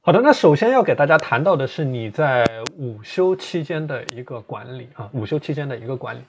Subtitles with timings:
[0.00, 2.46] 好的，那首先要给大家谈到的是你在
[2.78, 6.20] 午休期间的一个管理啊，午休期间的一个管理。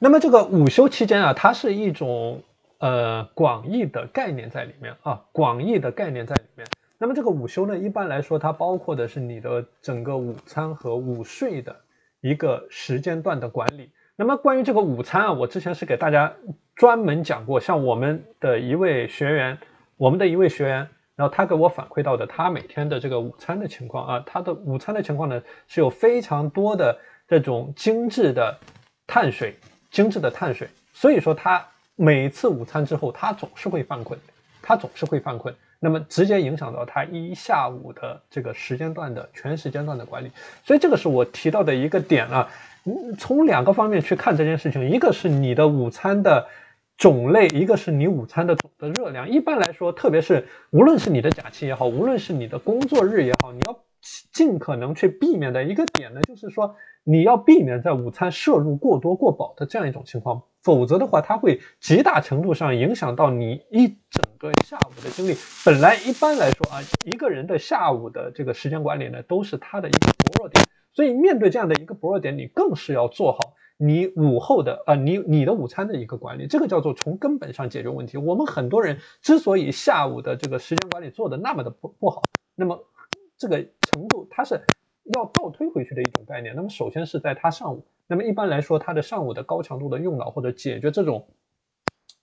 [0.00, 2.42] 那么这个午休期间啊，它是一种
[2.78, 6.66] 呃广义的概念在里面啊，广义的概念在里面。
[6.98, 11.76] 那么这个午休呢，一般来说它包括的是你的整个午餐和午睡的
[12.20, 13.90] 一个时间段的管理。
[14.16, 16.32] 那么关于这个午餐啊，我之前是给大家
[16.74, 19.58] 专门讲过，像我们的一位学员，
[19.96, 20.88] 我们的一位学员。
[21.16, 26.98] 然后他给我反馈到的，他每天的这个午餐的情况啊，他的午餐的情况呢是有非常多的
[27.28, 28.58] 这种精致的
[29.06, 29.56] 碳水，
[29.92, 34.18] 精致的碳水，所以说他每次午餐之后，他总是会犯困，
[34.60, 40.32] 他总是会犯困，那么直接影响到他一下午的这个时间段的全时间段的管理，
[40.64, 42.50] 所以这个是我提到的一个点啊，
[43.18, 46.48] 从两个方面去看这件事情，一个是你的午餐的。
[46.96, 49.28] 种类，一个是你午餐的总的热量。
[49.28, 53.84] 一般来说，特别是无论是你的假期也好，无论是你的工作日也好，你要
[54.32, 65.36] 尽可能去避免的一个点呢，就是说你要避免在午餐摄入过多过饱的这样一种情况，否则的话，它会极大程度上影响到你一整个下午的精力。
[65.64, 73.38] 本来一般来说啊，一个人的下午的这个时间管理呢，都是他的一个薄弱点，所以面对这样的一个薄弱点，你更是要做好。
[73.76, 78.16] 你午后的啊，你你的午餐的一个管理，这个叫做从根本上解决问题。
[78.16, 82.22] 我们很多人之所以下午的这个时间管理做的那么的不不好，
[82.54, 82.84] 那么
[83.36, 84.60] 这个程度它是
[85.14, 86.54] 要倒推回去的一种概念。
[86.54, 91.28] 那么首先是在他上午，那么一般来说，他的上午的高强度的用脑或者解决这种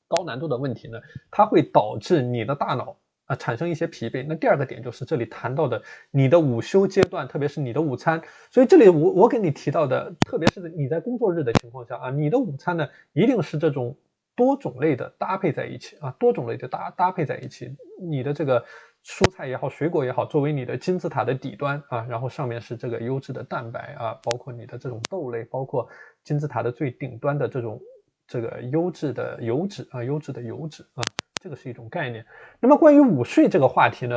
[0.08, 1.00] 高难度的问题呢，
[1.30, 2.98] 它会导致你的大脑。
[3.32, 4.26] 啊，产生一些疲惫。
[4.28, 8.22] 那第二个点就是这里谈到的你的午休阶段，特别是你的午餐。
[8.50, 13.96] 所以这里我我给你提到的，特别是你在工作日的情况下啊，你的午餐呢一定是这种
[14.36, 17.74] 多种类的搭配在一起啊，多种类的搭搭配在一起。
[18.02, 18.66] 你的这个
[19.06, 25.88] 蔬菜也好，水果也好，作为你的金字塔的底端啊，然后上面是这个优质的蛋白啊，包括你的这种豆类，包括
[26.26, 27.80] 金字塔的最顶端的这种
[28.28, 31.02] 这个优质的油脂啊，优质的油脂啊。
[31.42, 32.24] 这个是一种概念。
[32.60, 34.16] 那么关于午睡这个话题呢，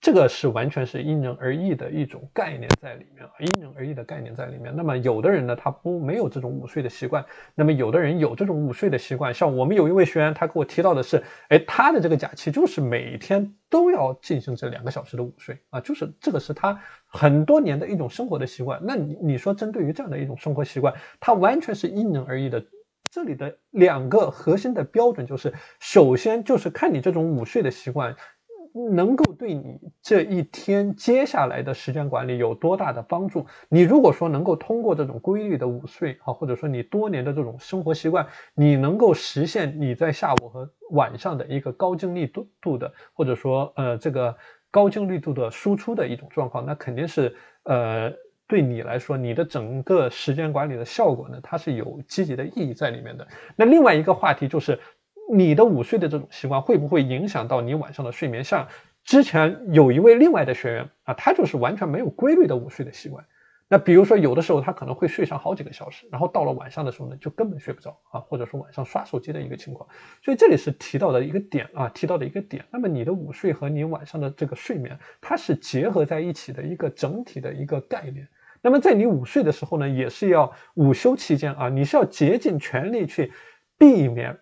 [0.00, 4.74] 这个是完全是因人而异的一种概念在里面啊，因人而异的概念在里面。
[4.74, 7.22] 那么有的人呢，他不没有这种午睡的习惯；
[7.54, 9.32] 那么有的人有这种午睡的习惯。
[9.32, 18.80] 像我们有一位学员，他给我提到的是，哎，他的这个假期就是每天都要进行这两个小时的午睡啊，就是这个是他很多年的一种生活的习惯。
[18.82, 22.64] 那你你说，针对于这样的一种生活习惯，他完全是因人而异的。
[23.12, 28.16] 这里的两个核心的标准就是，首先就是看你这种午睡的习惯，
[28.94, 33.44] 能够对你这一天接下来的时间管理有多大的帮助。
[33.68, 44.34] 你如果说能够通过这种规律的午睡啊，或者说你多年的这种生活习惯，你能够实现你在下午和晚上的一个高精力度度的，或者说呃这个
[44.70, 48.10] 高精力度的输出的一种状况，那肯定是呃。
[48.46, 53.26] 对你来说，你的整个时间管理的效果呢，它是有积极的意义在里面的。
[53.56, 54.78] 那另外一个话题就是，
[55.32, 58.44] 你的午睡的这种习惯会不会影响到你晚上的睡眠？
[58.44, 58.68] 像
[59.04, 63.24] 之前有一位另外的学员啊，他就是完全没有规律的午睡的习惯。
[63.72, 69.88] 那比如说，有的时候他可能会睡上好几个小时，然后到了晚上的时候呢，就根本睡不着啊，或者说晚上刷手机的一个情况。
[70.22, 72.66] 所以这里是提到的一个点啊，提到的一个点。
[72.70, 78.28] 那么你的午睡和你晚上的这个睡眠，它是结合在一起的一个整体的一个概念。
[78.60, 83.32] 那么在你午睡的时候呢，也是要午休期间啊，你是要竭尽全力去
[83.78, 84.38] 避免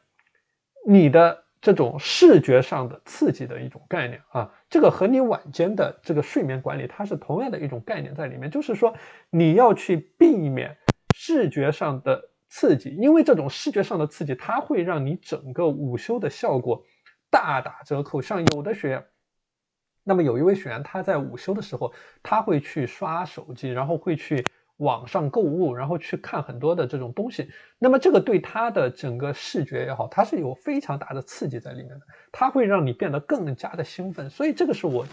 [0.85, 8.95] 你的这种视觉上的刺激的一种概念啊，这个和你晚间的这个睡眠管理它是同样的一种概念在里面，就是说
[9.31, 10.77] 你要去避免
[11.11, 16.83] 视觉上的刺激，因为这种视觉上的刺激它会让你整个午休的效果
[17.31, 18.23] 大打折扣。
[18.23, 19.05] 像有的学员。
[20.03, 21.93] 那么有一位学员，他在午休的时候，
[22.23, 24.49] 他会去刷手机，然后会去
[24.81, 27.51] 网上购物，然后去看很多的这种东西。
[27.79, 32.01] 那么这个对他的整个视觉也好，它是有非常大的刺激在里面的，
[32.33, 34.31] 它会让你变得更加的兴奋。
[34.31, 35.07] 所以这个是我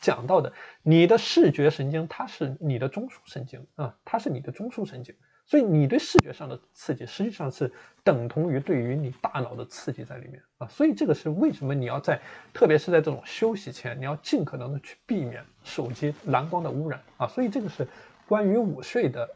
[0.00, 0.52] 讲到的，
[0.82, 5.14] 你的视觉神经它是你的中枢神经啊，它是你的中枢神经。
[5.46, 7.72] 所以你对视觉上的刺激，实际上是
[8.04, 10.68] 等同于对于你大脑的刺激在里面啊。
[10.68, 12.20] 所以这个是为什么你要在，
[12.54, 17.26] 特别是在这种休息前，你要尽可能的去避免手机蓝光的污染啊。
[17.26, 17.84] 所以这个是
[18.30, 19.30] 关于午睡的，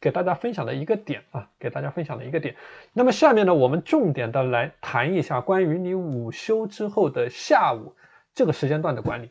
[0.00, 2.56] 给大家分享的一个点啊，给大家分享的一个点。
[2.94, 7.94] 那么下面呢，我们重点的来谈一下关于你午休之后的下午
[8.34, 9.28] 这个时间段的管理。